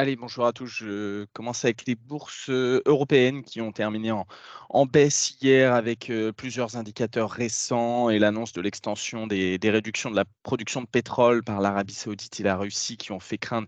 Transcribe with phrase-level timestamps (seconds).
[0.00, 0.68] Allez, bonjour à tous.
[0.68, 6.32] Je commence avec les bourses euh, européennes qui ont terminé en, baisse hier avec euh,
[6.32, 11.60] plusieurs indicateurs récents et l'annonce de l'extension des, réductions de la production de pétrole par
[11.60, 13.66] l'Arabie saoudite et la Russie qui ont fait craindre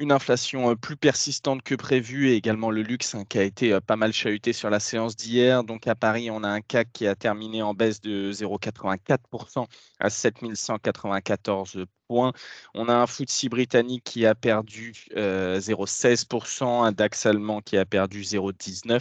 [0.00, 3.78] une inflation euh, plus persistante que prévu et également le luxe hein, qui a été
[3.80, 5.62] pas mal chahuté sur la séance d'hier.
[5.62, 9.66] Donc à Paris, on a un CAC qui a terminé en baisse de 0,84%
[10.00, 17.60] à 7194 On a un FTSE britannique qui a perdu 0,16%, euh, un DAX allemand
[17.60, 19.00] qui a perdu 0,19%.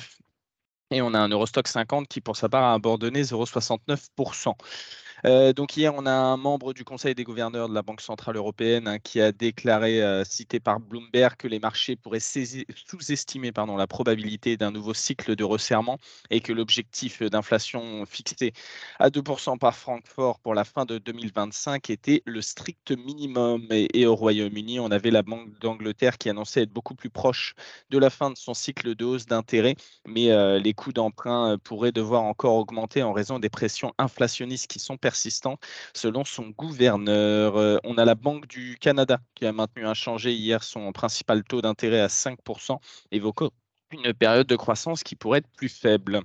[0.92, 4.56] Et on a un Eurostock 50 qui, pour sa part, a abandonné 0,69%.
[5.26, 8.38] Euh, donc hier, on a un membre du Conseil des gouverneurs de la Banque centrale
[8.38, 13.88] européenne hein, qui a déclaré, euh, cité par Bloomberg, que les marchés pourraient sous-estimer la
[13.88, 15.98] probabilité d'un nouveau cycle de resserrement
[16.30, 18.54] et que l'objectif d'inflation fixé
[19.00, 23.68] à 2% par Francfort pour la fin de 2025 était le strict minimum.
[23.70, 27.56] Et, au Royaume-Uni, on avait la Banque d'Angleterre qui annonçait être beaucoup plus proche
[27.90, 29.76] de la fin de son cycle de hausse d'intérêt,
[30.08, 34.80] mais euh, les coûts d'emprunt pourraient devoir encore augmenter en raison des pressions inflationnistes qui
[34.80, 35.58] sont persistant,
[35.96, 37.58] selon son gouverneur.
[37.58, 41.64] Euh, on a la Banque du Canada qui a maintenu inchangé hier son principal taux
[41.64, 42.78] d'intérêt à 5%,
[43.12, 43.50] évoquant
[43.92, 46.22] une période de croissance qui pourrait être plus faible.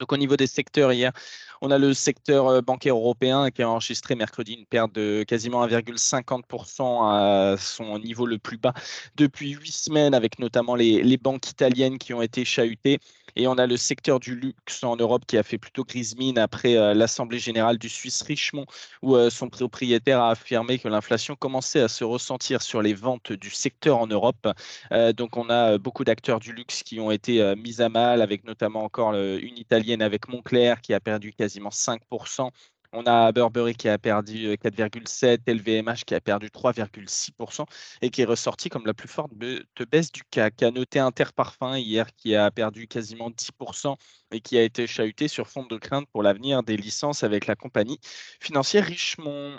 [0.00, 1.12] Donc au niveau des secteurs hier,
[1.60, 5.66] on a le secteur euh, bancaire européen qui a enregistré mercredi une perte de quasiment
[5.66, 8.72] 1,50% à son niveau le plus bas
[9.16, 13.00] depuis huit semaines, avec notamment les banques italiennes qui ont été chahutées.
[13.36, 16.38] Et on a le secteur du luxe en Europe qui a fait plutôt grise mine
[16.38, 18.66] après euh, l'Assemblée générale du Suisse Richemont,
[19.02, 23.32] où euh, son propriétaire a affirmé que l'inflation commençait à se ressentir sur les ventes
[23.32, 24.48] du secteur en Europe.
[24.92, 28.44] Euh, donc on a beaucoup d'acteurs du luxe qui ont été mis à mal, avec
[28.44, 32.50] notamment encore une italienne avec Montclair qui a perdu quasiment 5%.
[32.92, 37.66] On a Burberry qui a perdu 4,7, euh, LVMH qui a perdu 3,6%
[38.00, 40.62] et qui est ressorti comme la plus forte baisse du CAC.
[40.62, 43.96] A noté Interparfum hier qui a perdu quasiment 10%
[44.30, 47.56] et qui a été chahuté sur fond de crainte pour l'avenir des licences avec la
[47.56, 47.98] compagnie
[48.40, 49.58] financière Richemont.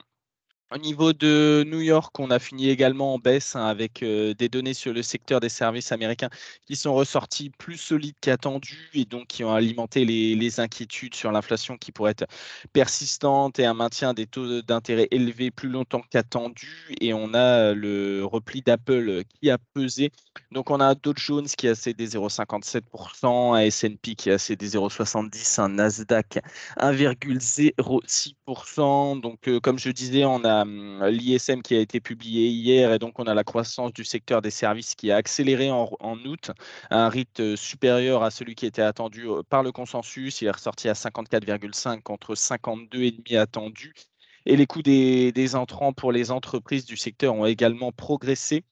[0.71, 4.49] Au niveau de New York, on a fini également en baisse hein, avec euh, des
[4.49, 6.29] données sur le secteur des services américains
[6.67, 11.75] qui sont ressorties plus solides qu'attendues et donc qui ont alimenté les, inquiétudes sur l'inflation
[11.77, 12.27] qui pourrait être
[12.71, 16.93] persistante et un maintien des taux d'intérêt élevés plus longtemps qu'attendu.
[17.01, 20.11] Et on a le repli d'Apple qui a pesé.
[20.51, 25.61] Donc on a Dow Jones qui a cédé 0,57%, un S&P qui a cédé 0,70%,
[25.61, 26.37] un Nasdaq
[26.77, 29.19] 1,06%.
[29.19, 32.99] Donc euh, comme je disais, on a Hum, l'ISM qui a été publié hier et
[32.99, 35.89] donc on a la croissance du secteur des services qui a accéléré en,
[36.25, 36.51] août
[36.89, 40.41] à un rythme supérieur à celui qui était attendu euh, par le consensus.
[40.41, 43.93] Il est ressorti à 54,5 contre 52,5 attendu.
[44.45, 48.63] Et les coûts des, entrants pour les entreprises du secteur ont également progressé.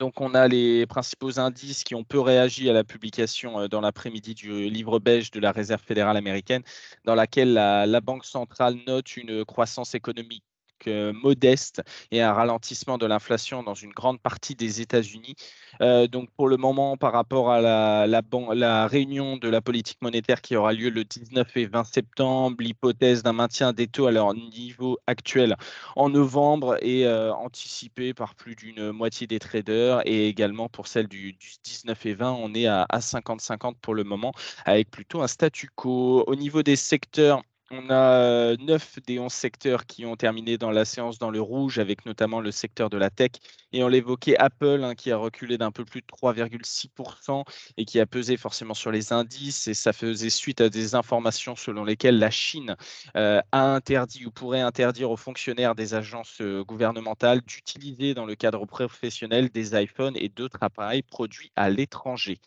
[0.00, 3.80] Donc, on a les principaux indices qui ont peu réagi à la publication euh, dans
[3.80, 6.62] l'après-midi du livre belge de la Réserve fédérale américaine,
[7.04, 10.51] dans laquelle la Banque centrale note une croissance économique euh,
[10.86, 15.34] modeste et un ralentissement de l'inflation dans une grande partie des États-Unis.
[15.80, 20.56] Euh, donc pour le moment, par rapport à la, réunion de la politique monétaire qui
[20.56, 24.98] aura lieu le 19 et 20 septembre, l'hypothèse d'un maintien des taux à leur niveau
[25.06, 25.56] actuel
[25.96, 31.08] en novembre est euh, anticipée par plus d'une moitié des traders et également pour celle
[31.08, 34.32] du, 19 et 20, on est à 50-50 pour le moment
[34.64, 36.24] avec plutôt un statu quo.
[36.26, 37.42] Au niveau des secteurs,
[37.72, 41.78] on a 9 des 11 secteurs qui ont terminé dans la séance dans le rouge,
[41.78, 43.32] avec notamment le secteur de la tech.
[43.72, 47.44] Et on l'évoquait Apple, hein, qui a reculé d'un peu plus de 3,6%
[47.78, 49.66] et qui a pesé forcément sur les indices.
[49.68, 52.76] Et ça faisait suite à des informations selon lesquelles la Chine
[53.16, 58.34] euh, a interdit ou pourrait interdire aux fonctionnaires des agences euh, gouvernementales d'utiliser dans le
[58.34, 62.38] cadre professionnel des iPhones et d'autres appareils produits à l'étranger.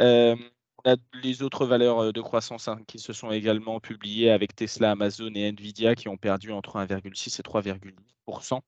[0.00, 0.34] Euh,
[0.84, 4.92] a les autres valeurs euh, de croissance hein, qui se sont également publiées avec Tesla,
[4.92, 8.60] Amazon et Nvidia qui ont perdu entre 1,6 et 3,8%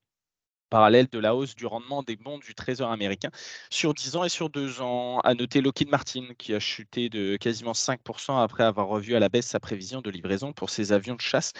[0.69, 3.29] parallèle de la hausse du rendement des bons du Trésor américain
[3.69, 5.19] sur 10 ans et sur 2 ans.
[5.19, 9.29] À noter Lockheed Martin qui a chuté de quasiment 5% après avoir revu à la
[9.29, 11.53] baisse sa prévision de livraison pour ses avions de chasse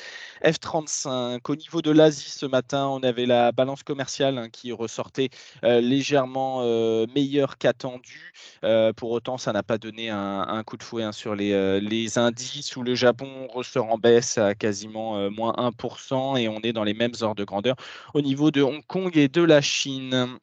[0.43, 1.39] F-35.
[1.47, 5.29] Au niveau de l'Asie ce matin, on avait la balance commerciale hein, qui ressortait
[5.63, 8.33] euh, légèrement euh, meilleure qu'attendue.
[8.63, 12.17] Euh, pour autant, ça n'a pas donné un, coup de fouet hein, sur les, les,
[12.17, 16.83] indices où le Japon ressort en baisse à quasiment moins 1% et on est dans
[16.83, 17.75] les mêmes ordres de grandeur.
[18.13, 20.39] Au niveau de Hong Kong, et de la Chine.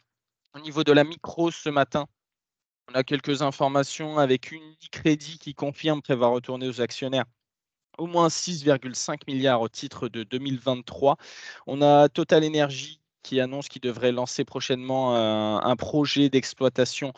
[0.54, 2.06] Au niveau de la micro ce matin,
[2.88, 7.24] on a quelques informations avec Unicredit qui confirme qu'elle va retourner aux actionnaires
[7.98, 11.16] au moins 6,5 milliards au titre de 2023.
[11.66, 17.12] On a Total Energy qui annonce qu'il devrait lancer prochainement un projet d'exploitation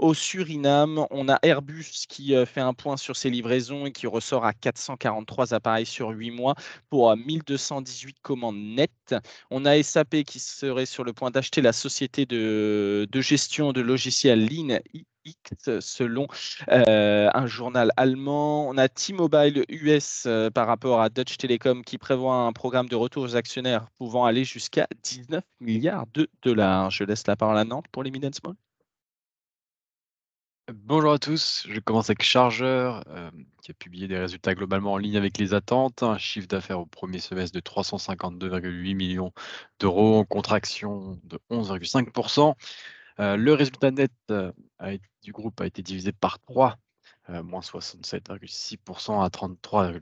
[0.00, 4.06] au Suriname, on a Airbus qui euh, fait un point sur ses livraisons et qui
[4.06, 6.54] ressort à 443 appareils sur 8 mois
[6.88, 9.14] pour 1218 commandes nettes.
[9.50, 14.48] On a SAP qui serait sur le point d'acheter la société de, gestion de logiciels
[14.48, 14.78] Lean
[15.80, 16.26] selon
[16.70, 18.68] euh, un journal allemand.
[18.68, 22.96] On a T-Mobile US euh, par rapport à Dutch Telecom qui prévoit un programme de
[22.96, 26.90] retour aux actionnaires pouvant aller jusqu'à 19 milliards de dollars.
[26.90, 28.54] Je laisse la parole à Nantes pour les mid small.
[30.90, 33.30] Bonjour à tous, je commence avec Chargeur, euh,
[33.62, 36.02] qui a publié des résultats globalement en ligne avec les attentes.
[36.02, 39.32] Un chiffre d'affaires au premier semestre de 352,8 millions
[39.78, 42.56] d'euros, en contraction de 11,5%.
[43.20, 44.50] Euh, le résultat net euh,
[45.22, 46.76] du groupe a été divisé par 3,
[47.28, 49.92] moins 67,6% à 33,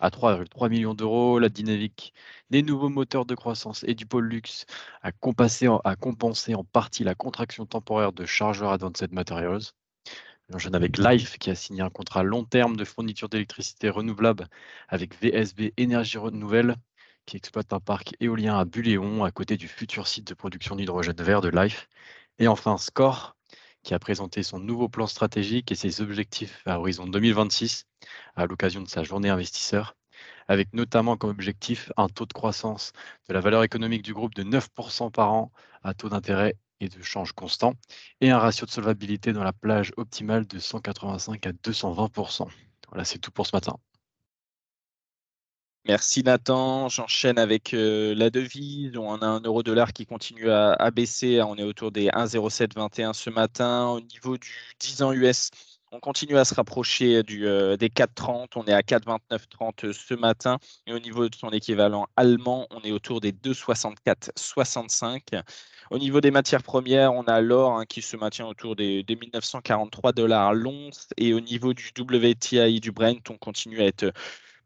[0.00, 1.38] à 3,3 millions d'euros.
[1.38, 2.12] La dynamique
[2.50, 4.66] des nouveaux moteurs de croissance et du pôle luxe
[5.00, 9.72] a compensé, a compensé en partie la contraction temporaire de Chargeur Advanced Materials.
[10.54, 14.46] J'enchaîne avec Life qui a signé un contrat long terme de fourniture d'électricité renouvelable
[14.88, 16.76] avec VSB Énergie Renouvelle
[17.26, 21.16] qui exploite un parc éolien à Buléon à côté du futur site de production d'hydrogène
[21.16, 21.88] vert de Life.
[22.38, 23.34] Et enfin Score
[23.82, 27.86] qui a présenté son nouveau plan stratégique et ses objectifs à horizon 2026
[28.36, 29.96] à l'occasion de sa journée investisseur,
[30.46, 32.92] avec notamment comme objectif un taux de croissance
[33.28, 35.50] de la valeur économique du groupe de 9% par an
[35.82, 36.54] à taux d'intérêt
[36.88, 37.74] de change constant,
[38.20, 42.48] et un ratio de solvabilité dans la plage optimale de 185 à 220%.
[42.88, 43.76] Voilà, c'est tout pour ce matin.
[45.86, 46.88] Merci Nathan.
[46.88, 48.96] J'enchaîne avec euh, la devise.
[48.96, 51.42] On a un euro-dollar qui continue à, baisser.
[51.42, 53.88] On est autour des 1,0721 ce matin.
[53.88, 55.50] Au niveau du 10 ans US,
[55.94, 58.48] on continue à se rapprocher du, euh, des 4,30.
[58.56, 60.58] On est à 4,2930 ce matin.
[60.88, 65.40] Et au niveau de son équivalent allemand, on est autour des 2,6465.
[65.90, 70.12] Au niveau des matières premières, on a l'or hein, qui se maintient autour des, 1943
[70.12, 71.06] dollars l'once.
[71.16, 74.12] Et au niveau du WTI du Brent, on continue à être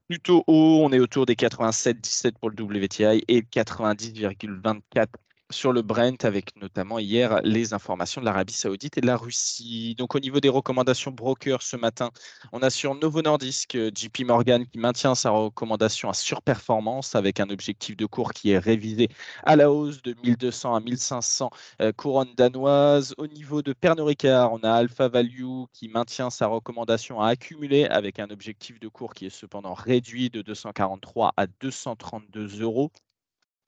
[0.09, 0.81] plutôt haut.
[0.83, 5.09] On est autour des 87,17 pour le WTI et 90,24
[5.51, 9.95] sur le Brent, avec notamment hier les informations de l'Arabie Saoudite et de la Russie.
[9.97, 12.11] Donc, au niveau des recommandations broker ce matin,
[12.53, 17.41] on a sur Novo Nordisk euh, JP Morgan qui maintient sa recommandation à surperformance avec
[17.41, 19.09] un objectif de cours qui est révisé
[19.45, 23.15] à la hausse de 1200 à 1500 euh, couronnes danoises.
[23.17, 27.87] Au niveau de Pernod Ricard, on a Alpha Value qui maintient sa recommandation à accumuler
[27.87, 32.93] avec un objectif de cours qui est cependant réduit de 243 à 232 euros.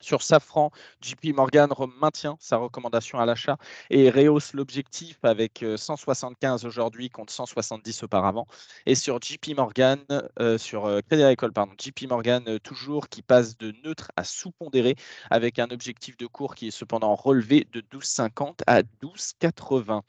[0.01, 0.71] Sur Safran,
[1.03, 1.69] JP Morgan
[2.01, 3.59] maintient sa recommandation à l'achat
[3.91, 8.47] et rehausse l'objectif avec 175 euh, aujourd'hui contre 170 auparavant.
[8.87, 10.01] Et sur JP Morgan,
[10.39, 14.97] euh, sur euh, Crédit Agricole, pardon, JP Morgan toujours qui passe de neutre à sous-pondéré
[15.31, 20.01] avec un objectif de cours qui est cependant relevé de 12,50 à 12,80.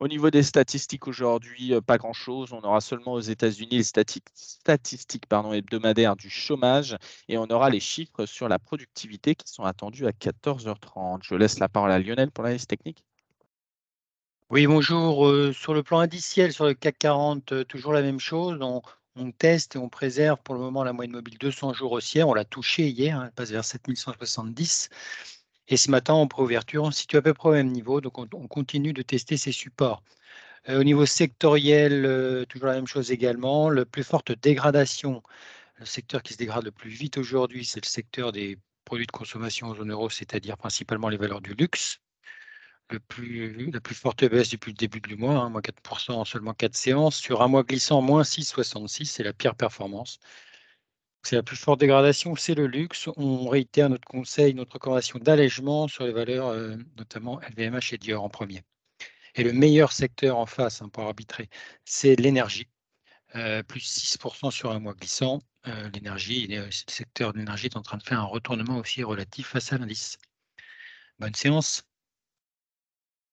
[0.00, 2.52] Au niveau des statistiques aujourd'hui, euh, pas grand-chose.
[2.52, 3.82] On aura seulement aux États-Unis les
[4.34, 6.96] statistiques hebdomadaires du chômage
[7.28, 11.20] et on aura les chiffres sur la productivité qui sont attendus à 14h30.
[11.22, 13.04] Je laisse la parole à Lionel pour la liste technique.
[14.50, 15.26] Oui, bonjour.
[15.26, 18.58] Euh, sur le plan indiciel, sur le CAC 40, euh, toujours la même chose.
[18.60, 18.82] On,
[19.32, 22.28] teste et on préserve pour le moment la moyenne mobile 200 jours haussière.
[22.28, 24.90] On l'a touché hier, hein, elle passe vers 7170.
[25.68, 28.18] Et ce matin, en préouverture, on se situe à peu près au même niveau, donc
[28.18, 30.02] on, continue de tester ces supports.
[30.68, 33.70] Euh, au niveau sectoriel, euh, toujours la même chose également.
[33.70, 35.22] La plus forte dégradation,
[35.78, 39.12] le secteur qui se dégrade le plus vite aujourd'hui, c'est le secteur des produits de
[39.12, 42.00] consommation en zone euro, c'est-à-dire principalement les valeurs du luxe.
[42.90, 46.24] Le plus, la plus forte baisse depuis le début du mois, hein, moins 4% en
[46.24, 47.16] seulement 4 séances.
[47.16, 50.20] Sur un mois glissant, moins 6,66, c'est la pire performance.
[51.24, 53.08] C'est la plus forte dégradation, c'est le luxe.
[53.16, 58.22] On réitère notre conseil, notre recommandation d'allègement sur les valeurs, euh, notamment LVMH et Dior
[58.22, 58.62] en premier.
[59.34, 61.48] Et le meilleur secteur en face hein, pour arbitrer,
[61.84, 62.68] c'est l'énergie.
[63.36, 65.40] Euh, plus 6% sur un mois glissant.
[65.66, 69.48] Euh, l'énergie, le secteur de l'énergie est en train de faire un retournement aussi relatif
[69.48, 70.18] face à l'indice.
[71.18, 71.84] Bonne séance.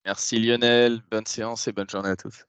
[0.06, 2.46] Merci Lionel, bonne séance et bonne journée à tous.